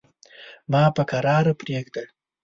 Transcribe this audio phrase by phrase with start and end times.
[0.71, 2.03] ما په کراره پرېږده.